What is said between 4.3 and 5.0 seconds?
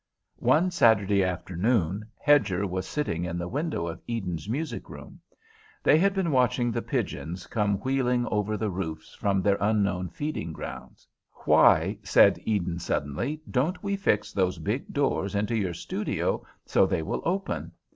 music